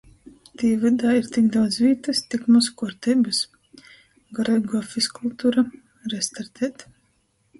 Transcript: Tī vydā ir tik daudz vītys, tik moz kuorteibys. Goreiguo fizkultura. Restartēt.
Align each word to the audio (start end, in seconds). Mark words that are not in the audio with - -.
Tī 0.59 0.69
vydā 0.83 1.09
ir 1.17 1.27
tik 1.35 1.49
daudz 1.55 1.75
vītys, 1.81 2.21
tik 2.35 2.47
moz 2.55 2.69
kuorteibys. 2.81 3.41
Goreiguo 4.39 4.81
fizkultura. 4.95 5.65
Restartēt. 6.15 6.87